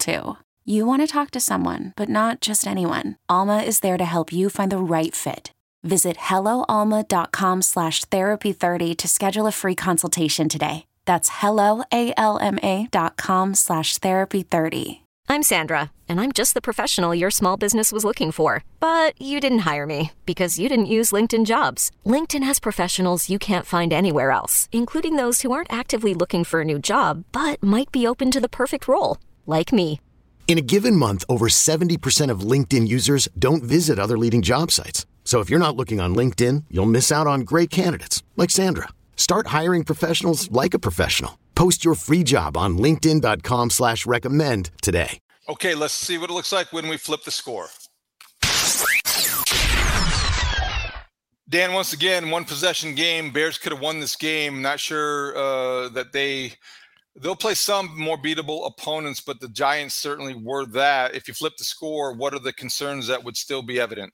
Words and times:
too. 0.00 0.36
You 0.64 0.86
want 0.86 1.02
to 1.02 1.06
talk 1.06 1.30
to 1.32 1.40
someone, 1.40 1.92
but 1.96 2.08
not 2.08 2.40
just 2.40 2.66
anyone. 2.66 3.16
Alma 3.28 3.58
is 3.58 3.80
there 3.80 3.98
to 3.98 4.04
help 4.04 4.32
you 4.32 4.50
find 4.50 4.72
the 4.72 4.78
right 4.78 5.14
fit. 5.14 5.52
Visit 5.82 6.16
helloalma.com 6.16 7.62
slash 7.62 8.04
therapy30 8.06 8.96
to 8.96 9.08
schedule 9.08 9.46
a 9.46 9.52
free 9.52 9.74
consultation 9.74 10.48
today. 10.48 10.86
That's 11.06 11.30
helloalma.com 11.30 13.54
slash 13.54 13.98
therapy30. 13.98 15.00
I'm 15.30 15.44
Sandra, 15.44 15.92
and 16.08 16.20
I'm 16.20 16.32
just 16.32 16.54
the 16.54 16.60
professional 16.60 17.14
your 17.14 17.30
small 17.30 17.56
business 17.56 17.92
was 17.92 18.04
looking 18.04 18.32
for. 18.32 18.64
But 18.80 19.14
you 19.22 19.38
didn't 19.38 19.60
hire 19.60 19.86
me 19.86 20.10
because 20.26 20.58
you 20.58 20.68
didn't 20.68 20.94
use 20.96 21.12
LinkedIn 21.12 21.46
jobs. 21.46 21.92
LinkedIn 22.04 22.42
has 22.42 22.58
professionals 22.58 23.30
you 23.30 23.38
can't 23.38 23.64
find 23.64 23.92
anywhere 23.92 24.32
else, 24.32 24.68
including 24.72 25.14
those 25.14 25.42
who 25.42 25.52
aren't 25.52 25.72
actively 25.72 26.14
looking 26.14 26.42
for 26.42 26.62
a 26.62 26.64
new 26.64 26.80
job, 26.80 27.22
but 27.30 27.62
might 27.62 27.92
be 27.92 28.08
open 28.08 28.32
to 28.32 28.40
the 28.40 28.48
perfect 28.48 28.88
role, 28.88 29.18
like 29.46 29.72
me. 29.72 30.00
In 30.48 30.58
a 30.58 30.62
given 30.62 30.96
month, 30.96 31.24
over 31.28 31.46
70% 31.46 32.28
of 32.28 32.40
LinkedIn 32.40 32.88
users 32.88 33.28
don't 33.38 33.62
visit 33.62 34.00
other 34.00 34.18
leading 34.18 34.42
job 34.42 34.72
sites. 34.72 35.06
So 35.22 35.38
if 35.38 35.48
you're 35.48 35.60
not 35.60 35.76
looking 35.76 36.00
on 36.00 36.12
LinkedIn, 36.12 36.64
you'll 36.72 36.86
miss 36.86 37.12
out 37.12 37.28
on 37.28 37.42
great 37.42 37.70
candidates 37.70 38.24
like 38.36 38.50
Sandra. 38.50 38.88
Start 39.14 39.46
hiring 39.58 39.84
professionals 39.84 40.50
like 40.50 40.74
a 40.74 40.80
professional. 40.80 41.38
Post 41.54 41.84
your 41.84 41.94
free 41.94 42.24
job 42.24 42.56
on 42.56 42.78
LinkedIn.com 42.78 43.70
slash 43.70 44.06
recommend 44.06 44.70
today. 44.82 45.20
Okay, 45.48 45.74
let's 45.74 45.92
see 45.92 46.16
what 46.16 46.30
it 46.30 46.32
looks 46.32 46.52
like 46.52 46.72
when 46.72 46.88
we 46.88 46.96
flip 46.96 47.22
the 47.24 47.30
score. 47.30 47.68
Dan, 51.48 51.74
once 51.74 51.92
again, 51.92 52.30
one 52.30 52.44
possession 52.44 52.94
game. 52.94 53.32
Bears 53.32 53.58
could 53.58 53.72
have 53.72 53.80
won 53.80 54.00
this 54.00 54.16
game. 54.16 54.62
Not 54.62 54.80
sure 54.80 55.36
uh, 55.36 55.88
that 55.90 56.12
they 56.12 56.54
they'll 57.16 57.36
play 57.36 57.54
some 57.54 57.98
more 57.98 58.16
beatable 58.16 58.66
opponents, 58.66 59.20
but 59.20 59.40
the 59.40 59.48
Giants 59.48 59.94
certainly 59.94 60.34
were 60.34 60.66
that. 60.66 61.14
If 61.14 61.28
you 61.28 61.34
flip 61.34 61.56
the 61.56 61.64
score, 61.64 62.14
what 62.14 62.34
are 62.34 62.38
the 62.38 62.52
concerns 62.52 63.06
that 63.08 63.24
would 63.24 63.36
still 63.36 63.62
be 63.62 63.80
evident? 63.80 64.12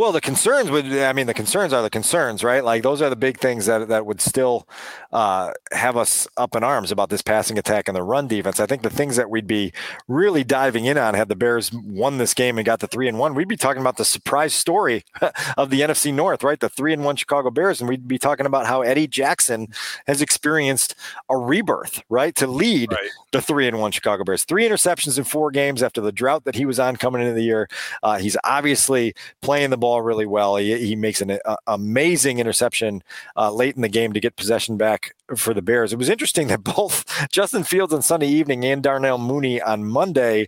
Well, 0.00 0.12
the 0.12 0.20
concerns 0.22 0.70
would, 0.70 0.86
I 0.86 1.12
mean, 1.12 1.26
the 1.26 1.34
concerns 1.34 1.74
are 1.74 1.82
the 1.82 1.90
concerns, 1.90 2.42
right? 2.42 2.64
Like 2.64 2.82
those 2.82 3.02
are 3.02 3.10
the 3.10 3.16
big 3.16 3.38
things 3.38 3.66
that, 3.66 3.88
that 3.88 4.06
would 4.06 4.22
still 4.22 4.66
uh, 5.12 5.52
have 5.72 5.98
us 5.98 6.26
up 6.38 6.56
in 6.56 6.64
arms 6.64 6.90
about 6.90 7.10
this 7.10 7.20
passing 7.20 7.58
attack 7.58 7.86
and 7.86 7.94
the 7.94 8.02
run 8.02 8.26
defense. 8.26 8.60
I 8.60 8.64
think 8.64 8.80
the 8.80 8.88
things 8.88 9.16
that 9.16 9.28
we'd 9.28 9.46
be 9.46 9.74
really 10.08 10.42
diving 10.42 10.86
in 10.86 10.96
on 10.96 11.12
had 11.12 11.28
the 11.28 11.36
Bears 11.36 11.70
won 11.70 12.16
this 12.16 12.32
game 12.32 12.56
and 12.56 12.64
got 12.64 12.80
the 12.80 12.86
three 12.86 13.08
and 13.08 13.18
one, 13.18 13.34
we'd 13.34 13.46
be 13.46 13.58
talking 13.58 13.82
about 13.82 13.98
the 13.98 14.06
surprise 14.06 14.54
story 14.54 15.04
of 15.58 15.68
the 15.68 15.82
NFC 15.82 16.14
North, 16.14 16.42
right? 16.42 16.60
The 16.60 16.70
three 16.70 16.94
and 16.94 17.04
one 17.04 17.16
Chicago 17.16 17.50
Bears. 17.50 17.82
And 17.82 17.86
we'd 17.86 18.08
be 18.08 18.18
talking 18.18 18.46
about 18.46 18.64
how 18.64 18.80
Eddie 18.80 19.06
Jackson 19.06 19.68
has 20.06 20.22
experienced 20.22 20.94
a 21.28 21.36
rebirth, 21.36 22.02
right? 22.08 22.34
To 22.36 22.46
lead 22.46 22.92
right. 22.92 23.10
The 23.32 23.40
three 23.40 23.68
and 23.68 23.78
one 23.78 23.92
Chicago 23.92 24.24
Bears. 24.24 24.44
Three 24.44 24.68
interceptions 24.68 25.18
in 25.18 25.24
four 25.24 25.50
games 25.50 25.82
after 25.82 26.00
the 26.00 26.12
drought 26.12 26.44
that 26.44 26.54
he 26.54 26.66
was 26.66 26.80
on 26.80 26.96
coming 26.96 27.22
into 27.22 27.34
the 27.34 27.42
year. 27.42 27.68
Uh, 28.02 28.18
he's 28.18 28.36
obviously 28.44 29.14
playing 29.40 29.70
the 29.70 29.76
ball 29.76 30.02
really 30.02 30.26
well. 30.26 30.56
He, 30.56 30.76
he 30.78 30.96
makes 30.96 31.20
an 31.20 31.38
a, 31.44 31.56
amazing 31.66 32.38
interception 32.38 33.02
uh, 33.36 33.52
late 33.52 33.76
in 33.76 33.82
the 33.82 33.88
game 33.88 34.12
to 34.12 34.20
get 34.20 34.36
possession 34.36 34.76
back 34.76 35.14
for 35.36 35.54
the 35.54 35.62
Bears. 35.62 35.92
It 35.92 35.98
was 35.98 36.08
interesting 36.08 36.48
that 36.48 36.64
both 36.64 37.04
Justin 37.30 37.64
Fields 37.64 37.92
on 37.92 38.02
Sunday 38.02 38.28
evening 38.28 38.64
and 38.64 38.82
Darnell 38.82 39.18
Mooney 39.18 39.60
on 39.60 39.84
Monday 39.84 40.46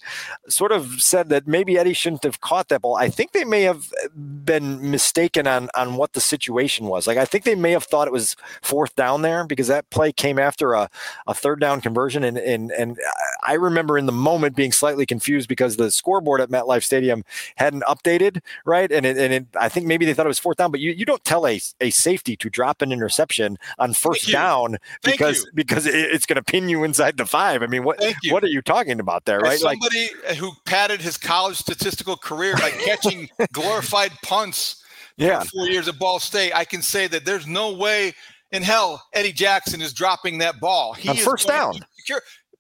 sort 0.49 0.73
of 0.73 1.01
said 1.01 1.29
that 1.29 1.47
maybe 1.47 1.79
Eddie 1.79 1.93
shouldn't 1.93 2.25
have 2.25 2.41
caught 2.41 2.69
that 2.69 2.83
ball. 2.83 2.97
I 2.97 3.09
think 3.09 3.33
they 3.33 3.45
may 3.45 3.63
have 3.63 3.93
been 4.15 4.91
mistaken 4.91 5.47
on 5.47 5.69
on 5.75 5.97
what 5.97 6.13
the 6.13 6.21
situation 6.21 6.87
was. 6.87 7.07
Like 7.07 7.19
I 7.19 7.25
think 7.25 7.45
they 7.45 7.55
may 7.55 7.71
have 7.73 7.85
thought 7.85 8.09
it 8.09 8.13
was 8.13 8.37
fourth 8.63 8.95
down 8.97 9.23
there 9.23 9.47
because 9.47 9.69
that 9.69 9.89
play 9.91 10.13
came 10.13 10.39
after 10.39 10.73
a, 10.73 10.89
a 11.27 11.35
third 11.35 11.61
down 11.61 11.81
conversion 11.81 12.25
and 12.25 12.39
and 12.39 12.72
and 12.73 12.99
I 13.45 13.55
remember 13.55 13.99
in 13.99 14.07
the 14.07 14.13
moment 14.13 14.57
being 14.57 14.73
slightly 14.73 15.07
confused 15.07 15.49
because 15.49 15.77
the 15.77 15.91
scoreboard 15.91 16.41
at 16.41 16.49
MetLife 16.49 16.83
Stadium 16.83 17.25
hadn't 17.57 17.83
updated, 17.85 18.41
right? 18.65 18.91
And 18.91 19.07
it, 19.07 19.17
and 19.17 19.33
it, 19.33 19.47
I 19.59 19.69
think 19.69 19.87
maybe 19.87 20.05
they 20.05 20.15
thought 20.15 20.27
it 20.27 20.29
was 20.29 20.39
fourth 20.39 20.59
down, 20.59 20.71
but 20.71 20.81
you, 20.81 20.93
you 20.93 21.05
don't 21.05 21.25
tell 21.25 21.47
a, 21.47 21.61
a 21.81 21.91
safety 21.91 22.37
to 22.37 22.51
drop 22.51 22.83
an 22.83 22.93
interception 22.93 23.59
on 23.79 23.95
first 23.95 24.31
down 24.31 24.79
because 25.03 25.49
because 25.55 25.87
it, 25.87 25.95
it's 25.95 26.27
going 26.27 26.37
to 26.37 26.43
pin 26.43 26.69
you 26.69 26.85
inside 26.85 27.17
the 27.17 27.27
five. 27.27 27.63
I 27.63 27.67
mean, 27.67 27.85
what 27.85 28.03
what 28.31 28.45
are 28.45 28.49
you 28.49 28.63
talking 28.63 29.01
about 29.01 29.25
there, 29.25 29.41
right? 29.41 29.55
As 29.55 29.61
somebody 29.61 30.09
like, 30.27 30.37
who 30.37 30.53
padded 30.65 31.01
his 31.01 31.17
college 31.17 31.57
statistical 31.57 32.17
career 32.17 32.57
by 32.57 32.71
catching 32.71 33.29
glorified 33.53 34.13
punts 34.23 34.83
yeah. 35.17 35.43
four 35.45 35.69
years 35.69 35.89
at 35.89 35.99
Ball 35.99 36.19
State, 36.19 36.53
I 36.55 36.65
can 36.65 36.83
say 36.83 37.07
that 37.07 37.25
there's 37.25 37.47
no 37.47 37.73
way 37.73 38.15
in 38.51 38.63
hell 38.63 39.03
Eddie 39.13 39.33
Jackson 39.33 39.81
is 39.81 39.93
dropping 39.93 40.39
that 40.39 40.61
ball. 40.61 40.93
He 40.93 41.09
on 41.09 41.17
first 41.17 41.49
down. 41.49 41.75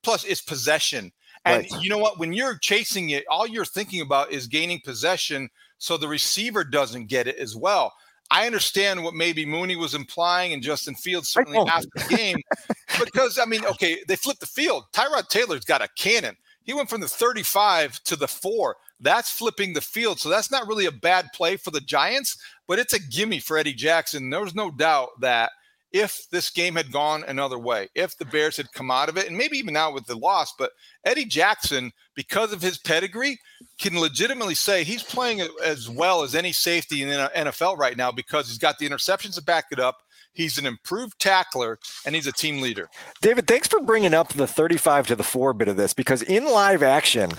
Plus, 0.03 0.25
it's 0.25 0.41
possession. 0.41 1.13
And 1.45 1.67
right. 1.71 1.83
you 1.83 1.91
know 1.91 1.99
what? 1.99 2.19
When 2.19 2.33
you're 2.33 2.59
chasing 2.59 3.11
it, 3.11 3.25
all 3.29 3.47
you're 3.47 3.65
thinking 3.65 4.01
about 4.01 4.31
is 4.31 4.47
gaining 4.47 4.81
possession 4.85 5.49
so 5.79 5.97
the 5.97 6.09
receiver 6.09 6.63
doesn't 6.63 7.07
get 7.07 7.27
it 7.27 7.37
as 7.37 7.57
well. 7.57 7.93
I 8.31 8.47
understand 8.47 9.03
what 9.03 9.15
maybe 9.15 9.45
Mooney 9.45 9.77
was 9.77 9.95
implying 9.95 10.53
and 10.53 10.63
Justin 10.63 10.95
Fields 10.95 11.29
certainly 11.29 11.59
after 11.59 11.89
the 11.97 12.17
game, 12.17 12.39
because 13.05 13.39
I 13.39 13.45
mean, 13.45 13.65
okay, 13.67 13.99
they 14.07 14.17
flipped 14.17 14.41
the 14.41 14.47
field. 14.47 14.85
Tyrod 14.93 15.29
Taylor's 15.29 15.65
got 15.65 15.83
a 15.83 15.89
cannon. 15.97 16.37
He 16.63 16.73
went 16.73 16.89
from 16.89 17.01
the 17.01 17.09
35 17.09 18.01
to 18.05 18.17
the 18.17 18.29
four. 18.29 18.77
That's 19.01 19.31
flipping 19.31 19.73
the 19.73 19.81
field. 19.81 20.21
So 20.21 20.29
that's 20.29 20.51
not 20.51 20.69
really 20.69 20.87
a 20.87 20.93
bad 20.93 21.27
play 21.35 21.57
for 21.57 21.73
the 21.73 21.81
Giants, 21.81 22.39
but 22.69 22.79
it's 22.79 22.93
a 22.93 23.01
gimme 23.01 23.41
for 23.41 23.59
Eddie 23.59 23.75
Jackson. 23.75 24.31
There's 24.31 24.55
no 24.55 24.71
doubt 24.71 25.09
that 25.21 25.51
if 25.93 26.27
this 26.31 26.51
game 26.51 26.75
had 26.75 26.91
gone 26.91 27.25
another 27.29 27.59
way, 27.59 27.89
if 27.95 28.17
the 28.17 28.25
Bears 28.25 28.57
had 28.57 28.73
come 28.73 28.91
out 28.91 29.09
of 29.09 29.17
it, 29.17 29.27
and 29.27 29.37
maybe 29.37 29.59
even 29.59 29.75
now 29.75 29.93
with 29.93 30.07
the 30.07 30.17
loss, 30.17 30.55
but 30.59 30.73
Eddie 31.05 31.25
Jackson, 31.25 31.93
because 32.15 32.53
of 32.53 32.63
his 32.63 32.79
pedigree, 32.79 33.39
can 33.79 33.99
legitimately 33.99 34.55
say 34.55 34.85
he's 34.85 35.03
playing 35.03 35.47
as 35.65 35.89
well 35.89 36.23
as 36.23 36.35
any 36.35 36.53
safety 36.53 37.03
in 37.03 37.09
the 37.09 37.31
NFL 37.37 37.77
right 37.77 37.97
now 37.97 38.11
because 38.11 38.49
he's 38.49 38.59
got 38.59 38.79
the 38.79 38.89
interceptions 38.89 39.35
to 39.35 39.43
back 39.43 39.67
it 39.71 39.79
up. 39.79 39.99
He's 40.35 40.57
an 40.57 40.65
improved 40.65 41.19
tackler 41.19 41.79
and 42.07 42.15
he's 42.15 42.27
a 42.27 42.33
team 42.33 42.63
leader. 42.63 42.89
David, 43.21 43.47
thanks 43.47 43.69
for 43.69 43.81
bringing 43.81 44.15
up 44.15 44.33
the 44.33 44.47
35 44.47 45.09
to 45.09 45.17
the 45.17 45.23
4 45.23 45.53
bit 45.53 45.69
of 45.69 45.77
this 45.77 45.93
because 45.93 46.23
in 46.23 46.47
live 46.47 46.83
action, 46.83 47.33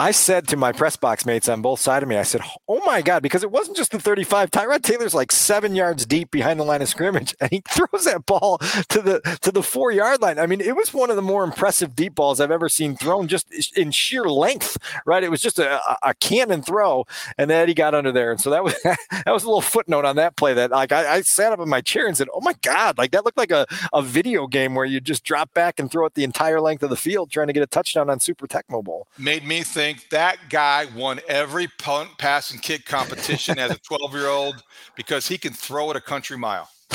I 0.00 0.12
said 0.12 0.46
to 0.48 0.56
my 0.56 0.70
press 0.70 0.96
box 0.96 1.26
mates 1.26 1.48
on 1.48 1.60
both 1.60 1.80
sides 1.80 2.04
of 2.04 2.08
me, 2.08 2.16
I 2.16 2.22
said, 2.22 2.40
"Oh 2.68 2.80
my 2.86 3.02
god!" 3.02 3.22
Because 3.22 3.42
it 3.42 3.50
wasn't 3.50 3.76
just 3.76 3.90
the 3.90 3.98
35. 3.98 4.50
Tyrod 4.50 4.82
Taylor's 4.82 5.14
like 5.14 5.32
seven 5.32 5.74
yards 5.74 6.06
deep 6.06 6.30
behind 6.30 6.60
the 6.60 6.64
line 6.64 6.82
of 6.82 6.88
scrimmage, 6.88 7.34
and 7.40 7.50
he 7.50 7.62
throws 7.68 8.04
that 8.04 8.24
ball 8.24 8.58
to 8.58 9.02
the 9.02 9.38
to 9.42 9.50
the 9.50 9.62
four 9.62 9.90
yard 9.90 10.22
line. 10.22 10.38
I 10.38 10.46
mean, 10.46 10.60
it 10.60 10.76
was 10.76 10.94
one 10.94 11.10
of 11.10 11.16
the 11.16 11.22
more 11.22 11.42
impressive 11.42 11.96
deep 11.96 12.14
balls 12.14 12.40
I've 12.40 12.52
ever 12.52 12.68
seen 12.68 12.96
thrown, 12.96 13.26
just 13.26 13.52
in 13.76 13.90
sheer 13.90 14.24
length. 14.24 14.78
Right? 15.04 15.24
It 15.24 15.30
was 15.30 15.40
just 15.40 15.58
a, 15.58 15.80
a 16.02 16.14
cannon 16.14 16.62
throw, 16.62 17.04
and 17.36 17.50
then 17.50 17.66
he 17.66 17.74
got 17.74 17.94
under 17.94 18.12
there, 18.12 18.30
and 18.30 18.40
so 18.40 18.50
that 18.50 18.62
was 18.62 18.80
that 18.82 19.26
was 19.26 19.42
a 19.42 19.48
little 19.48 19.60
footnote 19.60 20.04
on 20.04 20.14
that 20.16 20.36
play. 20.36 20.54
That 20.54 20.70
like 20.70 20.92
I, 20.92 21.16
I 21.16 21.20
sat 21.22 21.52
up 21.52 21.58
in 21.58 21.68
my 21.68 21.80
chair 21.80 22.06
and 22.06 22.16
said, 22.16 22.28
"Oh 22.32 22.40
my 22.40 22.54
god!" 22.62 22.98
Like 22.98 23.10
that 23.10 23.24
looked 23.24 23.38
like 23.38 23.50
a 23.50 23.66
a 23.92 24.02
video 24.02 24.46
game 24.46 24.76
where 24.76 24.84
you 24.84 25.00
just 25.00 25.24
drop 25.24 25.52
back 25.54 25.80
and 25.80 25.90
throw 25.90 26.06
it 26.06 26.14
the 26.14 26.24
entire 26.24 26.60
length 26.60 26.84
of 26.84 26.90
the 26.90 26.96
field, 26.96 27.32
trying 27.32 27.48
to 27.48 27.52
get 27.52 27.64
a 27.64 27.66
touchdown 27.66 28.08
on 28.08 28.20
Super 28.20 28.46
Tecmo 28.46 28.84
Bowl. 28.84 29.08
Made 29.18 29.44
me 29.44 29.62
think 29.62 29.87
think 29.88 30.10
that 30.10 30.36
guy 30.50 30.86
won 30.94 31.18
every 31.28 31.66
punt, 31.78 32.10
pass, 32.18 32.50
and 32.50 32.60
kick 32.60 32.84
competition 32.84 33.58
as 33.58 33.70
a 33.70 33.78
12 33.88 34.12
year 34.12 34.26
old 34.28 34.62
because 34.96 35.26
he 35.26 35.38
can 35.38 35.52
throw 35.54 35.90
it 35.90 35.96
a 35.96 36.00
country 36.00 36.36
mile. 36.36 36.68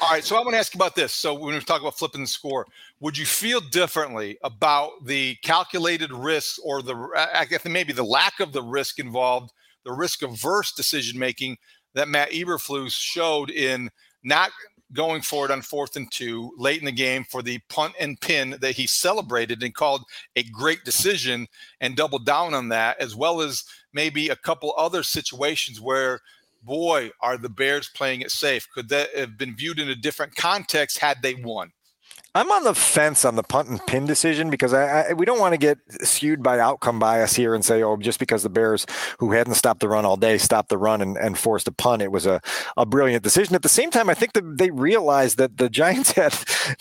All 0.00 0.10
right, 0.10 0.24
so 0.24 0.36
I 0.36 0.40
want 0.40 0.52
to 0.52 0.58
ask 0.58 0.74
you 0.74 0.78
about 0.78 0.94
this. 0.94 1.12
So 1.12 1.34
when 1.34 1.54
we 1.54 1.60
talk 1.60 1.82
about 1.82 1.98
flipping 1.98 2.22
the 2.22 2.26
score, 2.26 2.66
would 3.00 3.16
you 3.18 3.26
feel 3.26 3.60
differently 3.60 4.38
about 4.42 5.04
the 5.04 5.36
calculated 5.42 6.12
risk 6.12 6.58
or 6.64 6.80
the 6.82 6.94
I 7.34 7.44
guess 7.44 7.64
maybe 7.66 7.92
the 7.92 8.02
lack 8.02 8.40
of 8.40 8.52
the 8.52 8.62
risk 8.62 8.98
involved, 8.98 9.52
the 9.84 9.92
risk 9.92 10.22
averse 10.22 10.72
decision 10.72 11.18
making 11.18 11.58
that 11.94 12.08
Matt 12.08 12.30
Eberflus 12.30 12.92
showed 12.92 13.50
in 13.50 13.90
not 14.24 14.50
going 14.92 15.22
forward 15.22 15.50
on 15.50 15.62
fourth 15.62 15.96
and 15.96 16.10
two 16.10 16.52
late 16.56 16.80
in 16.80 16.86
the 16.86 16.92
game 16.92 17.24
for 17.24 17.42
the 17.42 17.58
punt 17.68 17.94
and 18.00 18.20
pin 18.20 18.56
that 18.60 18.76
he 18.76 18.86
celebrated 18.86 19.62
and 19.62 19.74
called 19.74 20.02
a 20.36 20.42
great 20.44 20.84
decision 20.84 21.46
and 21.80 21.96
doubled 21.96 22.26
down 22.26 22.54
on 22.54 22.68
that, 22.68 23.00
as 23.00 23.16
well 23.16 23.40
as 23.40 23.64
maybe 23.92 24.28
a 24.28 24.36
couple 24.36 24.74
other 24.76 25.02
situations 25.02 25.80
where, 25.80 26.20
boy, 26.62 27.10
are 27.20 27.36
the 27.36 27.48
Bears 27.48 27.90
playing 27.94 28.20
it 28.20 28.30
safe? 28.30 28.68
Could 28.74 28.88
that 28.90 29.16
have 29.16 29.38
been 29.38 29.56
viewed 29.56 29.78
in 29.78 29.88
a 29.88 29.94
different 29.94 30.34
context 30.36 30.98
had 30.98 31.22
they 31.22 31.34
won? 31.34 31.72
I'm 32.34 32.50
on 32.50 32.64
the 32.64 32.74
fence 32.74 33.26
on 33.26 33.36
the 33.36 33.42
punt 33.42 33.68
and 33.68 33.86
pin 33.86 34.06
decision 34.06 34.48
because 34.48 34.72
I, 34.72 35.10
I, 35.10 35.12
we 35.12 35.26
don't 35.26 35.38
want 35.38 35.52
to 35.52 35.58
get 35.58 35.78
skewed 36.02 36.42
by 36.42 36.58
outcome 36.58 36.98
bias 36.98 37.36
here 37.36 37.54
and 37.54 37.62
say, 37.62 37.82
oh, 37.82 37.98
just 37.98 38.18
because 38.18 38.42
the 38.42 38.48
Bears, 38.48 38.86
who 39.18 39.32
hadn't 39.32 39.54
stopped 39.54 39.80
the 39.80 39.88
run 39.88 40.06
all 40.06 40.16
day, 40.16 40.38
stopped 40.38 40.70
the 40.70 40.78
run 40.78 41.02
and, 41.02 41.18
and 41.18 41.36
forced 41.36 41.68
a 41.68 41.72
punt, 41.72 42.00
it 42.00 42.10
was 42.10 42.24
a, 42.24 42.40
a 42.78 42.86
brilliant 42.86 43.22
decision. 43.22 43.54
At 43.54 43.60
the 43.60 43.68
same 43.68 43.90
time, 43.90 44.08
I 44.08 44.14
think 44.14 44.32
that 44.32 44.56
they 44.56 44.70
realized 44.70 45.36
that 45.36 45.58
the 45.58 45.68
Giants 45.68 46.12
had 46.12 46.34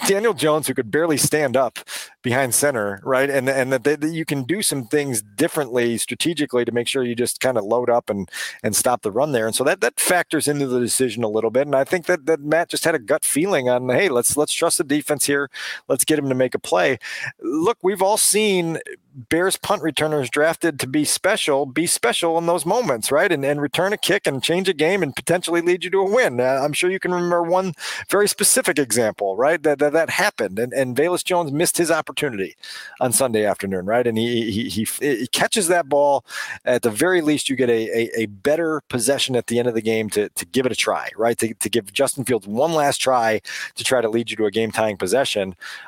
Daniel 0.07 0.33
Jones, 0.33 0.67
who 0.67 0.73
could 0.73 0.89
barely 0.89 1.17
stand 1.17 1.57
up 1.57 1.79
behind 2.21 2.53
center, 2.53 3.01
right, 3.03 3.29
and 3.29 3.49
and 3.49 3.73
that, 3.73 3.83
they, 3.83 3.95
that 3.95 4.11
you 4.13 4.23
can 4.25 4.43
do 4.43 4.61
some 4.61 4.85
things 4.85 5.21
differently 5.21 5.97
strategically 5.97 6.63
to 6.63 6.71
make 6.71 6.87
sure 6.87 7.03
you 7.03 7.15
just 7.15 7.39
kind 7.39 7.57
of 7.57 7.63
load 7.65 7.89
up 7.89 8.09
and 8.09 8.29
and 8.63 8.75
stop 8.75 9.01
the 9.01 9.11
run 9.11 9.31
there, 9.31 9.47
and 9.47 9.55
so 9.55 9.63
that 9.63 9.81
that 9.81 9.99
factors 9.99 10.47
into 10.47 10.67
the 10.67 10.79
decision 10.79 11.23
a 11.23 11.27
little 11.27 11.49
bit. 11.49 11.65
And 11.65 11.75
I 11.75 11.83
think 11.83 12.05
that 12.05 12.27
that 12.27 12.39
Matt 12.39 12.69
just 12.69 12.85
had 12.85 12.95
a 12.95 12.99
gut 12.99 13.25
feeling 13.25 13.67
on, 13.67 13.89
hey, 13.89 14.07
let's 14.07 14.37
let's 14.37 14.53
trust 14.53 14.77
the 14.77 14.83
defense 14.83 15.25
here 15.25 15.40
Let's 15.87 16.03
get 16.03 16.19
him 16.19 16.29
to 16.29 16.35
make 16.35 16.55
a 16.55 16.59
play. 16.59 16.97
Look, 17.41 17.77
we've 17.81 18.01
all 18.01 18.17
seen 18.17 18.79
Bears 19.13 19.57
punt 19.57 19.83
returners 19.83 20.29
drafted 20.29 20.79
to 20.79 20.87
be 20.87 21.03
special, 21.03 21.65
be 21.65 21.85
special 21.85 22.37
in 22.37 22.45
those 22.45 22.65
moments, 22.65 23.11
right? 23.11 23.31
And, 23.31 23.43
and 23.43 23.61
return 23.61 23.91
a 23.91 23.97
kick 23.97 24.25
and 24.25 24.41
change 24.41 24.69
a 24.69 24.73
game 24.73 25.03
and 25.03 25.13
potentially 25.13 25.61
lead 25.61 25.83
you 25.83 25.89
to 25.89 25.99
a 25.99 26.09
win. 26.09 26.39
Uh, 26.39 26.61
I'm 26.63 26.71
sure 26.71 26.89
you 26.89 26.99
can 26.99 27.13
remember 27.13 27.43
one 27.43 27.73
very 28.09 28.29
specific 28.29 28.79
example, 28.79 29.35
right? 29.35 29.61
That 29.61 29.79
that, 29.79 29.93
that 29.93 30.09
happened, 30.09 30.59
and 30.59 30.71
and 30.71 30.95
Velus 30.95 31.25
Jones 31.25 31.51
missed 31.51 31.77
his 31.77 31.91
opportunity 31.91 32.55
on 33.01 33.11
Sunday 33.11 33.45
afternoon, 33.45 33.85
right? 33.85 34.07
And 34.07 34.17
he 34.17 34.49
he 34.49 34.69
he, 34.69 34.87
he 35.01 35.27
catches 35.27 35.67
that 35.67 35.89
ball. 35.89 36.23
At 36.63 36.83
the 36.83 36.91
very 36.91 37.21
least, 37.21 37.49
you 37.49 37.55
get 37.57 37.69
a, 37.69 37.89
a, 37.97 38.21
a 38.21 38.25
better 38.27 38.81
possession 38.87 39.35
at 39.35 39.47
the 39.47 39.59
end 39.59 39.67
of 39.67 39.73
the 39.73 39.81
game 39.81 40.09
to 40.11 40.29
to 40.29 40.45
give 40.45 40.65
it 40.65 40.71
a 40.71 40.75
try, 40.75 41.09
right? 41.17 41.37
To 41.39 41.53
to 41.53 41.69
give 41.69 41.91
Justin 41.91 42.23
Fields 42.23 42.47
one 42.47 42.73
last 42.73 42.97
try 42.97 43.41
to 43.75 43.83
try 43.83 43.99
to 43.99 44.09
lead 44.09 44.29
you 44.31 44.37
to 44.37 44.45
a 44.45 44.51
game 44.51 44.71
tying 44.71 44.95
possession. 44.95 45.30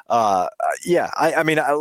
Uh, 0.10 0.48
yeah, 0.86 1.10
I, 1.16 1.34
I 1.36 1.44
mean. 1.44 1.60
I, 1.60 1.72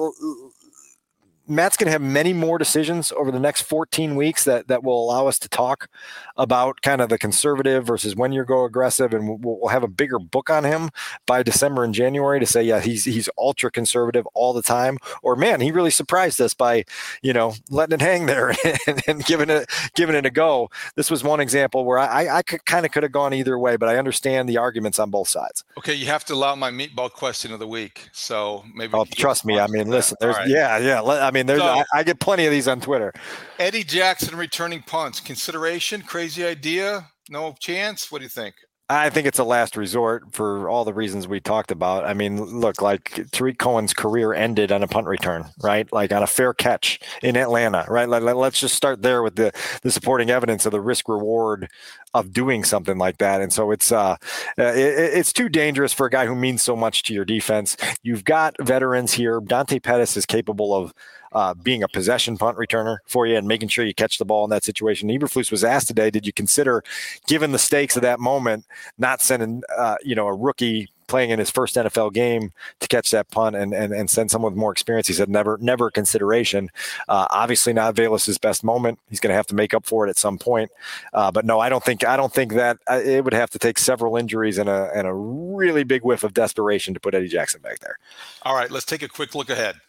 Matt's 1.54 1.76
going 1.76 1.87
to 1.87 1.93
have 1.93 2.02
many 2.02 2.32
more 2.32 2.58
decisions 2.58 3.12
over 3.12 3.31
the 3.31 3.40
next 3.40 3.62
14 3.62 4.16
weeks 4.16 4.44
that 4.44 4.69
that 4.69 4.82
will 4.82 5.04
allow 5.04 5.26
us 5.26 5.38
to 5.40 5.49
talk 5.49 5.88
about 6.37 6.81
kind 6.82 7.00
of 7.00 7.08
the 7.08 7.19
conservative 7.19 7.87
versus 7.87 8.16
when 8.16 8.32
you 8.32 8.44
go 8.44 8.64
aggressive, 8.64 9.12
and 9.12 9.28
we'll, 9.28 9.58
we'll, 9.60 9.69
have 9.69 9.82
a 9.82 9.88
bigger 9.88 10.19
book 10.19 10.50
on 10.50 10.64
him 10.64 10.90
by 11.26 11.43
December 11.43 11.84
and 11.84 11.94
January 11.94 12.40
to 12.40 12.46
say, 12.46 12.62
yeah, 12.62 12.81
he's 12.81 13.04
he's 13.04 13.28
ultra 13.38 13.70
conservative 13.70 14.26
all 14.34 14.52
the 14.52 14.62
time, 14.62 14.99
or 15.22 15.37
man, 15.37 15.60
he 15.60 15.70
really 15.70 15.90
surprised 15.90 16.40
us 16.40 16.54
by 16.54 16.84
you 17.22 17.32
know 17.32 17.54
letting 17.70 17.94
it 17.94 18.00
hang 18.00 18.26
there 18.26 18.54
and, 18.87 19.02
and 19.06 19.25
giving 19.25 19.50
it 19.50 19.70
giving 19.94 20.16
it 20.16 20.26
a 20.26 20.31
go. 20.31 20.70
This 20.96 21.10
was 21.10 21.22
one 21.22 21.40
example 21.40 21.84
where 21.84 21.99
I 21.99 22.28
I 22.28 22.43
could, 22.43 22.64
kind 22.64 22.87
of 22.87 22.93
could 22.93 23.02
have 23.02 23.12
gone 23.12 23.34
either 23.34 23.58
way, 23.58 23.76
but 23.76 23.88
I 23.88 23.96
understand 23.96 24.49
the 24.49 24.58
arguments 24.58 24.99
on 24.99 25.10
both 25.10 25.28
sides. 25.28 25.64
Okay, 25.78 25.94
you 25.94 26.06
have 26.06 26.25
to 26.26 26.34
allow 26.34 26.54
my 26.54 26.70
meatball 26.70 27.10
question 27.10 27.52
of 27.52 27.58
the 27.58 27.69
week, 27.69 28.08
so 28.12 28.64
maybe. 28.75 28.93
Oh, 28.94 29.04
trust 29.04 29.44
me. 29.44 29.58
I 29.58 29.66
mean, 29.66 29.88
listen, 29.88 30.16
there's 30.20 30.37
right. 30.37 30.49
yeah, 30.49 30.78
yeah. 30.78 31.02
I 31.02 31.31
mean, 31.31 31.42
there's 31.49 31.61
so, 31.61 31.67
I, 31.67 31.85
I, 31.94 32.03
get 32.03 32.21
plenty 32.21 32.47
of 32.47 32.53
these 32.53 32.69
on 32.69 32.81
Twitter. 32.81 33.12
Eddie 33.59 33.85
Jackson 33.85 34.37
returning 34.37 34.83
punts 34.83 35.21
consideration, 35.21 36.03
crazy 36.03 36.44
idea, 36.44 37.09
no 37.29 37.55
chance. 37.59 38.11
What 38.11 38.19
do 38.19 38.25
you 38.25 38.31
think? 38.31 38.55
I 38.93 39.09
think 39.09 39.27
it's 39.27 39.39
a 39.39 39.44
last 39.44 39.77
resort 39.77 40.35
for 40.35 40.69
all 40.69 40.85
the 40.85 40.93
reasons 40.93 41.27
we 41.27 41.41
talked 41.41 41.71
about. 41.71 42.05
I 42.05 42.12
mean, 42.12 42.43
look, 42.43 42.83
like 42.83 43.27
Tarik 43.31 43.59
Cohen's 43.59 43.94
career 43.94 44.35
ended 44.35 44.71
on 44.71 44.83
a 44.83 44.89
punt 44.89 45.06
return, 45.06 45.47
right? 45.62 45.91
Like 45.93 46.12
on 46.12 46.23
a 46.23 46.27
fair 46.27 46.53
catch 46.53 47.00
in 47.23 47.37
Atlanta, 47.37 47.87
right? 47.88 48.09
Like, 48.09 48.23
let's 48.23 48.61
just 48.61 48.75
start 48.75 49.00
there 49.00 49.23
with 49.23 49.37
the 49.37 49.53
the 49.83 49.91
supporting 49.91 50.31
evidence 50.31 50.67
of 50.67 50.73
the 50.73 50.81
risk 50.81 51.09
reward 51.09 51.71
of 52.12 52.33
doing 52.33 52.65
something 52.65 52.99
like 52.99 53.17
that. 53.19 53.41
And 53.41 53.50
so 53.50 53.71
it's 53.71 53.93
uh, 53.93 54.17
uh 54.59 54.73
it, 54.75 55.15
it's 55.15 55.33
too 55.33 55.49
dangerous 55.49 55.95
for 55.95 56.06
a 56.06 56.11
guy 56.11 56.27
who 56.27 56.35
means 56.35 56.62
so 56.62 56.77
much 56.77 57.03
to 57.05 57.15
your 57.15 57.25
defense. 57.25 57.77
You've 58.03 58.25
got 58.25 58.56
veterans 58.61 59.15
here. 59.15 59.41
Dante 59.41 59.79
Pettis 59.79 60.19
is 60.19 60.27
capable 60.27 60.75
of 60.75 60.93
uh, 61.32 61.55
being 61.55 61.82
a 61.82 61.88
possession 61.88 62.37
punt 62.37 62.56
returner 62.56 62.99
for 63.06 63.26
you 63.26 63.37
and 63.37 63.46
making 63.46 63.69
sure 63.69 63.84
you 63.84 63.94
catch 63.94 64.19
the 64.19 64.25
ball 64.25 64.44
in 64.44 64.50
that 64.50 64.64
situation. 64.64 65.08
Eberflus 65.08 65.50
was 65.50 65.64
asked 65.64 65.88
today, 65.88 66.11
did 66.11 66.26
you 66.26 66.32
consider, 66.32 66.82
given 67.26 67.52
the 67.52 67.58
stakes 67.58 67.96
of 67.96 68.02
that 68.02 68.20
moment, 68.20 68.64
not 68.99 69.20
sending 69.20 69.62
uh, 69.76 69.96
you 70.02 70.14
know 70.14 70.26
a 70.26 70.34
rookie 70.34 70.88
playing 71.12 71.29
in 71.29 71.38
his 71.38 71.50
first 71.50 71.76
NFL 71.76 72.11
game 72.14 72.52
to 72.81 72.88
catch 72.88 73.11
that 73.11 73.31
punt 73.31 73.55
and 73.55 73.75
and, 73.75 73.93
and 73.93 74.08
send 74.08 74.31
someone 74.31 74.52
with 74.52 74.58
more 74.58 74.73
experience. 74.73 75.06
He 75.06 75.12
said 75.12 75.29
never 75.29 75.58
never 75.61 75.90
consideration. 75.90 76.70
Uh, 77.06 77.26
obviously 77.29 77.75
not 77.75 77.94
Velus's 77.94 78.38
best 78.38 78.64
moment. 78.64 78.99
He's 79.11 79.20
going 79.20 79.31
to 79.31 79.37
have 79.37 79.46
to 79.49 79.55
make 79.55 79.75
up 79.75 79.85
for 79.85 80.06
it 80.06 80.11
at 80.11 80.17
some 80.17 80.38
point. 80.38 80.70
Uh, 81.12 81.31
but 81.31 81.44
no, 81.44 81.61
I 81.61 81.69
don't 81.69 81.85
think 81.85 82.02
I 82.06 82.17
don't 82.17 82.32
think 82.32 82.55
that 82.55 82.78
uh, 82.90 83.00
it 83.05 83.25
would 83.25 83.35
have 83.35 83.50
to 83.50 83.58
take 83.58 83.78
several 83.78 84.17
injuries 84.17 84.56
and 84.56 84.70
a 84.70 84.90
and 84.94 85.06
a 85.06 85.12
really 85.12 85.85
big 85.85 86.02
whiff 86.02 86.25
of 86.25 86.32
desperation 86.32 86.94
to 86.94 87.00
put 87.00 87.14
Eddie 87.14 87.28
Jackson 87.28 87.61
back 87.61 87.81
there. 87.81 87.99
All 88.44 88.55
right, 88.55 88.70
let's 88.70 88.87
take 88.87 89.02
a 89.02 89.08
quick 89.08 89.35
look 89.35 89.50
ahead. 89.50 89.81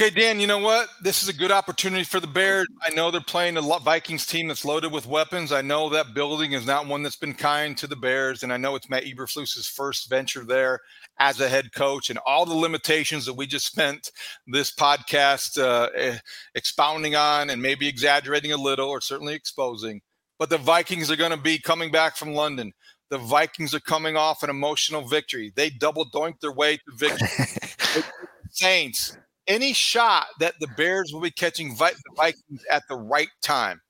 Okay, 0.00 0.10
Dan, 0.10 0.38
you 0.38 0.46
know 0.46 0.60
what? 0.60 0.88
This 1.02 1.24
is 1.24 1.28
a 1.28 1.32
good 1.32 1.50
opportunity 1.50 2.04
for 2.04 2.20
the 2.20 2.28
Bears. 2.28 2.68
I 2.80 2.94
know 2.94 3.10
they're 3.10 3.20
playing 3.20 3.56
a 3.56 3.62
Vikings 3.62 4.26
team 4.26 4.46
that's 4.46 4.64
loaded 4.64 4.92
with 4.92 5.08
weapons. 5.08 5.50
I 5.50 5.60
know 5.60 5.88
that 5.88 6.14
building 6.14 6.52
is 6.52 6.64
not 6.64 6.86
one 6.86 7.02
that's 7.02 7.16
been 7.16 7.34
kind 7.34 7.76
to 7.78 7.88
the 7.88 7.96
Bears, 7.96 8.44
and 8.44 8.52
I 8.52 8.58
know 8.58 8.76
it's 8.76 8.88
Matt 8.88 9.02
Eberflus's 9.02 9.66
first 9.66 10.08
venture 10.08 10.44
there 10.44 10.78
as 11.18 11.40
a 11.40 11.48
head 11.48 11.72
coach, 11.72 12.10
and 12.10 12.18
all 12.24 12.46
the 12.46 12.54
limitations 12.54 13.26
that 13.26 13.34
we 13.34 13.44
just 13.48 13.66
spent 13.66 14.12
this 14.46 14.72
podcast 14.72 15.60
uh, 15.60 15.88
eh, 15.96 16.18
expounding 16.54 17.16
on 17.16 17.50
and 17.50 17.60
maybe 17.60 17.88
exaggerating 17.88 18.52
a 18.52 18.56
little, 18.56 18.88
or 18.88 19.00
certainly 19.00 19.34
exposing. 19.34 20.00
But 20.38 20.48
the 20.48 20.58
Vikings 20.58 21.10
are 21.10 21.16
going 21.16 21.32
to 21.32 21.36
be 21.36 21.58
coming 21.58 21.90
back 21.90 22.14
from 22.14 22.34
London. 22.34 22.72
The 23.10 23.18
Vikings 23.18 23.74
are 23.74 23.80
coming 23.80 24.16
off 24.16 24.44
an 24.44 24.50
emotional 24.50 25.02
victory. 25.08 25.52
They 25.56 25.70
double 25.70 26.04
doinked 26.08 26.40
their 26.40 26.52
way 26.52 26.76
to 26.76 26.82
victory. 26.94 28.02
Saints 28.52 29.16
any 29.48 29.72
shot 29.72 30.26
that 30.40 30.54
the 30.60 30.68
Bears 30.76 31.12
will 31.12 31.20
be 31.20 31.30
catching 31.30 31.74
the 31.74 32.14
Vikings 32.16 32.62
at 32.70 32.82
the 32.88 32.96
right 32.96 33.28
time? 33.42 33.80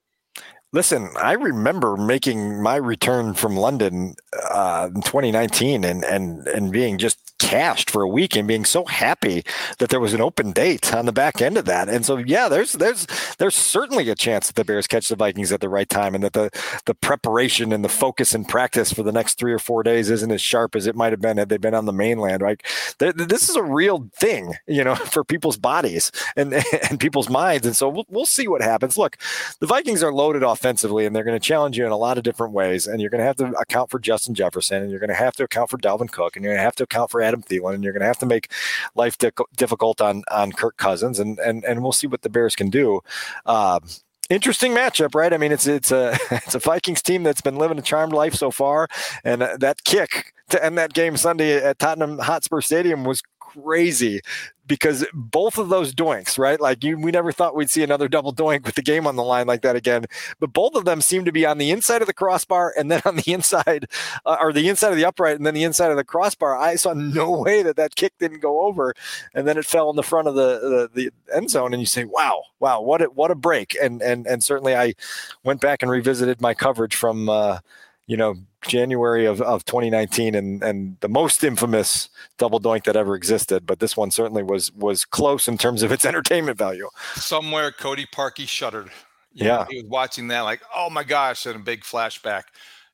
Listen, 0.73 1.09
I 1.17 1.33
remember 1.33 1.97
making 1.97 2.63
my 2.63 2.77
return 2.77 3.35
from 3.35 3.57
London 3.57 4.15
uh, 4.51 4.91
in 4.95 5.01
2019 5.01 5.83
and 5.85 6.05
and 6.05 6.47
and 6.47 6.71
being 6.71 6.99
just 6.99 7.28
cashed 7.49 7.89
for 7.89 8.03
a 8.03 8.09
week 8.09 8.37
and 8.37 8.47
being 8.47 8.67
so 8.67 8.85
happy 8.85 9.43
that 9.79 9.89
there 9.89 10.01
was 10.01 10.13
an 10.13 10.21
open 10.21 10.53
date 10.53 10.95
on 10.95 11.07
the 11.07 11.13
back 11.13 11.41
end 11.41 11.57
of 11.57 11.65
that. 11.65 11.89
And 11.89 12.05
so, 12.05 12.19
yeah, 12.19 12.47
there's 12.47 12.75
there's 12.75 13.07
there's 13.39 13.55
certainly 13.55 14.11
a 14.11 14.15
chance 14.15 14.49
that 14.49 14.57
the 14.57 14.67
Bears 14.67 14.87
catch 14.87 15.09
the 15.09 15.17
Vikings 15.17 15.51
at 15.51 15.63
the 15.63 15.69
right 15.71 15.89
time, 15.89 16.15
and 16.15 16.23
that 16.23 16.35
the 16.35 16.51
the 16.85 16.95
preparation 16.95 17.73
and 17.73 17.83
the 17.83 17.89
focus 17.89 18.35
and 18.35 18.47
practice 18.47 18.93
for 18.93 19.03
the 19.03 19.13
next 19.13 19.39
three 19.39 19.55
or 19.55 19.59
four 19.59 19.83
days 19.83 20.11
isn't 20.11 20.31
as 20.31 20.43
sharp 20.43 20.77
as 20.77 20.87
it 20.87 20.95
might 20.95 21.11
have 21.11 21.23
been 21.23 21.39
had 21.39 21.49
they 21.49 21.57
been 21.57 21.73
on 21.73 21.87
the 21.87 21.93
mainland. 21.93 22.43
Right? 22.43 22.63
This 22.99 23.49
is 23.49 23.57
a 23.57 23.63
real 23.63 24.11
thing, 24.15 24.53
you 24.67 24.85
know, 24.85 24.95
for 25.15 25.25
people's 25.25 25.57
bodies 25.57 26.13
and 26.37 26.53
and 26.91 27.01
people's 27.01 27.31
minds. 27.31 27.67
And 27.67 27.75
so 27.75 27.89
we'll, 27.89 28.07
we'll 28.11 28.27
see 28.27 28.47
what 28.47 28.61
happens. 28.61 28.99
Look, 28.99 29.17
the 29.61 29.67
Vikings 29.67 30.03
are 30.03 30.13
loaded 30.13 30.43
offensively, 30.43 31.07
and 31.07 31.17
they're 31.17 31.25
going 31.25 31.41
to 31.41 31.49
challenge 31.49 31.79
you 31.79 31.87
in 31.87 31.93
a 31.93 31.97
lot 31.97 32.19
of 32.19 32.25
different 32.25 32.53
ways. 32.53 32.87
And 32.87 33.01
you're 33.01 33.11
going 33.11 33.21
to 33.21 33.25
have 33.25 33.37
to 33.37 33.47
account 33.59 33.89
for 33.89 33.99
Justin 33.99 34.35
Jefferson, 34.35 34.83
and 34.83 34.91
you're 34.91 35.01
going 35.01 35.09
to 35.09 35.15
have 35.15 35.35
to 35.37 35.45
account 35.45 35.71
for 35.71 35.79
Dalvin 35.79 36.13
Cook, 36.13 36.37
and 36.37 36.45
you're 36.45 36.53
going 36.53 36.61
to 36.61 36.65
have 36.65 36.77
to 36.77 36.85
account 36.85 37.11
for 37.11 37.23
Adam 37.23 37.38
Thielen, 37.43 37.75
and 37.75 37.85
you're 37.85 37.93
going 37.93 38.01
to 38.01 38.07
have 38.07 38.19
to 38.19 38.27
make 38.27 38.51
life 38.95 39.19
di- 39.19 39.31
difficult 39.57 40.01
on 40.01 40.25
on 40.31 40.53
Kirk 40.53 40.77
Cousins, 40.77 41.19
and 41.19 41.39
and 41.39 41.65
and 41.65 41.83
we'll 41.83 41.93
see 41.93 42.07
what 42.07 42.23
the 42.23 42.31
Bears 42.31 42.57
can 42.57 42.71
do. 42.71 43.01
Uh, 43.47 43.81
interesting 44.31 44.73
matchup, 44.73 45.15
right? 45.15 45.33
I 45.33 45.39
mean, 45.39 45.53
it's 45.53 45.67
it's 45.67 45.91
a 45.91 46.17
it's 46.31 46.55
a 46.55 46.59
Vikings 46.59 47.03
team 47.03 47.23
that's 47.23 47.41
been 47.41 47.57
living 47.57 47.79
a 47.79 47.83
charmed 47.83 48.13
life 48.13 48.35
so 48.35 48.51
far, 48.51 48.89
and 49.25 49.43
that 49.43 49.85
kick 49.85 50.33
to 50.51 50.65
end 50.65 50.79
that 50.79 50.95
game 50.95 51.17
Sunday 51.17 51.57
at 51.63 51.79
Tottenham 51.79 52.19
Hotspur 52.19 52.61
Stadium 52.61 53.05
was 53.05 53.23
crazy 53.63 54.21
because 54.69 55.05
both 55.15 55.59
of 55.59 55.71
those 55.71 55.95
doinks, 55.95 56.39
right? 56.39 56.61
Like 56.61 56.85
you, 56.85 56.99
we 56.99 57.11
never 57.11 57.33
thought 57.33 57.57
we'd 57.57 57.71
see 57.71 57.83
another 57.83 58.07
double 58.07 58.33
doink 58.33 58.65
with 58.65 58.75
the 58.75 58.83
game 58.83 59.07
on 59.07 59.17
the 59.17 59.25
line 59.25 59.47
like 59.47 59.63
that 59.63 59.75
again. 59.75 60.05
But 60.39 60.53
both 60.53 60.75
of 60.75 60.85
them 60.85 61.01
seem 61.01 61.25
to 61.25 61.33
be 61.33 61.47
on 61.47 61.59
the 61.59 61.71
inside 61.71 62.03
of 62.03 62.07
the 62.07 62.15
crossbar 62.15 62.75
and 62.77 62.91
then 62.91 63.01
on 63.05 63.17
the 63.17 63.33
inside, 63.33 63.87
uh, 64.27 64.37
or 64.41 64.53
the 64.53 64.69
inside 64.69 64.91
of 64.91 64.97
the 64.97 65.07
upright 65.07 65.37
and 65.37 65.47
then 65.47 65.55
the 65.55 65.65
inside 65.65 65.91
of 65.91 65.97
the 65.97 66.05
crossbar. 66.05 66.57
I 66.57 66.77
saw 66.77 66.93
no 66.93 67.31
way 67.41 67.63
that 67.63 67.77
that 67.77 67.97
kick 67.97 68.13
didn't 68.19 68.41
go 68.41 68.63
over, 68.67 68.95
and 69.35 69.49
then 69.49 69.57
it 69.57 69.65
fell 69.65 69.91
in 69.91 69.97
the 69.97 70.03
front 70.03 70.29
of 70.29 70.35
the 70.35 70.89
the, 70.95 71.11
the 71.11 71.35
end 71.35 71.51
zone. 71.51 71.73
And 71.73 71.81
you 71.81 71.87
say, 71.87 72.05
"Wow, 72.05 72.43
wow, 72.61 72.81
what 72.81 73.03
a 73.03 73.07
what 73.07 73.31
a 73.31 73.35
break!" 73.35 73.77
And 73.81 74.03
and 74.03 74.27
and 74.27 74.45
certainly 74.45 74.77
I 74.77 74.95
went 75.45 75.61
back 75.61 75.83
and 75.83 75.91
revisited 75.91 76.41
my 76.41 76.55
coverage 76.55 76.95
from. 76.95 77.29
Uh, 77.29 77.59
you 78.09 78.17
know, 78.17 78.35
January 78.63 79.27
of, 79.27 79.41
of 79.43 79.65
2019 79.67 80.35
and, 80.35 80.63
and 80.63 80.97
the 81.01 81.09
most 81.09 81.45
infamous 81.45 82.09
double 82.39 82.59
doink 82.59 82.85
that 82.85 82.97
ever 82.97 83.15
existed. 83.15 83.67
But 83.67 83.79
this 83.79 83.97
one 83.97 84.11
certainly 84.11 84.43
was 84.43 84.73
was 84.73 85.05
close 85.05 85.47
in 85.47 85.59
terms 85.59 85.83
of 85.85 85.93
its 85.93 86.05
entertainment 86.07 86.59
value. 86.59 86.89
Somewhere 87.15 87.71
Cody 87.71 88.07
Parkey 88.07 88.49
shuddered. 88.49 88.91
You 89.35 89.47
yeah. 89.47 89.57
Know, 89.59 89.67
he 89.71 89.83
was 89.83 89.91
watching 89.91 90.29
that 90.29 90.41
like, 90.41 90.63
oh 90.75 90.91
my 90.91 91.05
gosh, 91.05 91.47
and 91.47 91.55
a 91.55 91.59
big 91.61 91.83
flashback. 91.83 92.45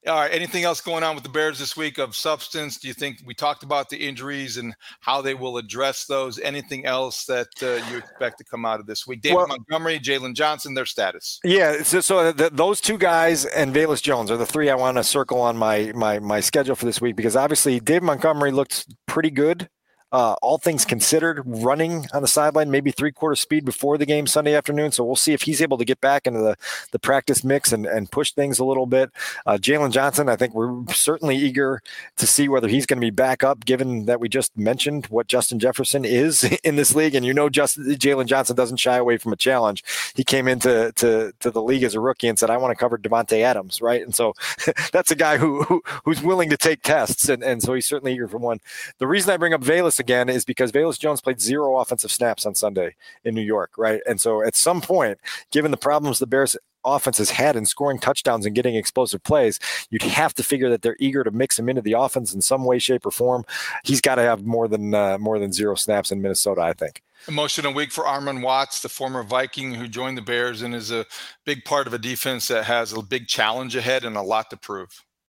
All 0.07 0.17
right. 0.17 0.31
Anything 0.31 0.65
else 0.65 0.83
going 0.83 1.03
on 1.03 1.15
with 1.15 1.25
the 1.25 1.31
Bears 1.31 1.59
this 1.59 1.79
week 1.79 1.97
of 1.97 2.15
substance? 2.15 2.77
Do 2.77 2.89
you 2.89 2.95
think 2.95 3.23
we 3.25 3.33
talked 3.33 3.63
about 3.63 3.89
the 3.89 3.97
injuries 3.97 4.59
and 4.59 4.75
how 5.01 5.23
they 5.23 5.33
will 5.35 5.57
address 5.57 6.05
those? 6.05 6.39
Anything 6.39 6.85
else 6.85 7.25
that 7.25 7.49
uh, 7.63 7.83
you 7.91 7.99
expect 7.99 8.37
to 8.39 8.45
come 8.45 8.67
out 8.67 8.81
of 8.81 8.87
this 8.87 9.07
week? 9.07 9.23
David 9.23 9.37
well, 9.37 9.47
Montgomery, 9.47 9.99
Jaylon 9.99 10.35
Johnson, 10.35 10.75
their 10.75 10.85
status. 10.85 11.41
Yeah. 11.43 11.83
So, 11.83 12.01
so 12.01 12.33
the, 12.33 12.51
those 12.51 12.83
two 12.83 12.99
guys 12.99 13.47
and 13.47 13.75
Velus 13.75 14.03
Jones 14.03 14.31
are 14.31 14.37
the 14.37 14.45
three 14.45 14.69
I 14.69 14.75
want 14.75 14.99
to 14.99 15.05
circle 15.05 15.41
on 15.41 15.57
my 15.57 15.93
my 15.95 16.19
my 16.19 16.41
schedule 16.41 16.75
for 16.75 16.85
this 16.85 17.01
week 17.01 17.17
because 17.17 17.35
obviously 17.35 17.81
Dave 17.81 18.03
Montgomery 18.03 18.53
looked 18.53 18.87
pretty 19.07 19.31
good 19.31 19.71
uh, 20.15 20.35
all 20.43 20.59
things 20.59 20.85
considered, 20.85 21.43
running 21.45 22.07
on 22.13 22.23
the 22.23 22.29
sideline, 22.29 22.71
maybe 22.71 22.93
three 22.93 23.11
quarter 23.11 23.35
speed 23.35 23.65
before 23.65 23.99
the 23.99 24.07
game 24.07 24.29
Sunday 24.29 24.55
afternoon. 24.55 24.93
So 24.93 25.03
we'll 25.03 25.17
see 25.17 25.33
if 25.33 25.43
he's 25.43 25.61
able 25.61 25.77
to 25.77 25.85
get 25.85 26.01
back 26.01 26.29
into 26.29 26.39
the, 26.39 26.57
the 26.93 27.01
practice 27.01 27.43
mix 27.43 27.73
and, 27.73 27.85
and 27.85 28.09
push 28.09 28.31
things 28.31 28.61
a 28.61 28.65
little 28.65 28.87
bit. 28.87 29.11
Uh, 29.45 29.55
Jaylon 29.55 29.91
Johnson, 29.91 30.29
I 30.29 30.37
think 30.37 30.55
we're 30.55 30.85
certainly 30.93 31.37
eager 31.37 31.83
to 32.17 32.29
see 32.29 32.49
whether 32.49 32.69
he's 32.69 32.87
going 32.87 33.01
to 33.01 33.05
be 33.05 33.11
back 33.11 33.43
up, 33.43 33.65
given 33.65 34.07
that 34.07 34.21
we 34.21 34.29
just 34.29 34.57
mentioned 34.57 35.07
what 35.07 35.27
Justin 35.27 35.59
Jefferson 35.59 36.05
is 36.05 36.45
in 36.65 36.77
this 36.77 36.95
league. 36.95 37.17
And 37.17 37.27
you 37.27 37.35
know, 37.35 37.49
Justin 37.49 37.85
Jaylon 37.87 38.27
Johnson 38.27 38.55
doesn't 38.55 38.77
shy 38.77 38.97
away 38.97 39.17
from 39.17 39.33
a 39.33 39.37
challenge. 39.37 39.83
He 40.15 40.23
came 40.23 40.47
into 40.47 40.93
to, 40.95 41.33
to 41.41 41.51
the 41.51 41.61
league 41.61 41.83
as 41.83 41.97
a 41.97 42.01
rookie 42.01 42.29
and 42.29 42.39
said, 42.39 42.51
I 42.51 42.57
want 42.57 42.71
to 42.71 42.77
cover 42.77 42.99
Davante 42.99 43.41
Adams, 43.41 43.83
right? 43.83 44.03
And 44.03 44.15
so 44.15 44.35
that's 44.93 45.11
a 45.11 45.17
guy 45.17 45.39
who, 45.39 45.65
who 45.65 45.83
who's 46.05 46.23
willing 46.23 46.51
to 46.51 46.57
take 46.57 46.83
tests. 46.83 47.29
And, 47.29 47.43
and 47.43 47.61
so 47.61 47.75
he's 47.75 47.87
certainly 47.87 48.15
eager 48.15 48.29
for 48.29 48.39
one. 48.39 48.61
The 48.99 49.09
reason 49.09 49.33
I 49.33 49.39
bring 49.39 49.53
up 49.53 49.61
Velus 49.61 50.04
again 50.05 50.29
is 50.29 50.45
because 50.45 50.71
Velus 50.71 50.99
Jones 50.99 51.23
played 51.23 51.41
zero 51.41 51.79
offensive 51.79 52.13
snaps 52.13 52.45
on 52.45 52.55
Sunday 52.55 52.95
in 53.25 53.35
New 53.35 53.43
York, 53.43 53.73
right? 53.79 54.03
And 54.07 54.21
so 54.21 54.43
at 54.43 54.55
some 54.55 54.83
point, 54.83 55.19
given 55.51 55.71
the 55.71 55.79
problems 55.79 56.19
the 56.19 56.27
Bears 56.27 56.57
offense 56.85 57.17
has 57.17 57.31
had 57.31 57.57
in 57.57 57.65
scoring 57.65 57.99
touchdowns 57.99 58.45
and 58.45 58.55
getting 58.55 58.75
explosive 58.75 59.23
plays, 59.25 59.59
you'd 59.89 60.03
have 60.03 60.35
to 60.35 60.43
figure 60.43 60.69
that 60.69 60.83
they're 60.83 60.99
eager 61.01 61.25
to 61.25 61.31
mix 61.31 61.59
him 61.59 61.71
into 61.71 61.81
the 61.81 61.95
offense 61.95 62.35
in 62.35 62.43
some 62.43 62.67
way, 62.67 62.79
shape, 62.79 63.07
or 63.07 63.11
form. 63.11 63.47
He's 63.83 64.03
got 64.03 64.17
to 64.17 64.23
have 64.23 64.45
more 64.45 64.69
than 64.69 64.93
uh, 64.95 65.17
more 65.17 65.39
than 65.39 65.51
zero 65.51 65.75
snaps 65.75 66.13
in 66.13 66.21
Minnesota, 66.21 66.61
I 66.61 66.75
think. 66.75 67.03
Emotional 67.27 67.73
week 67.73 67.91
for 67.91 68.05
Armon 68.05 68.43
Watts, 68.43 68.83
the 68.83 68.91
former 68.91 69.23
Viking 69.23 69.73
who 69.73 69.89
joined 69.89 70.19
the 70.19 70.23
Bears 70.23 70.61
and 70.61 70.75
is 70.75 70.91
a 70.91 71.07
big 71.47 71.65
part 71.65 71.87
of 71.87 71.95
a 71.95 71.99
defense 71.99 72.49
that 72.49 72.65
has 72.65 72.93
a 72.93 73.01
big 73.01 73.27
challenge 73.27 73.75
ahead 73.75 74.05
and 74.05 74.17
a 74.19 74.23
lot 74.23 74.51
to 74.51 74.59
prove. 74.59 75.03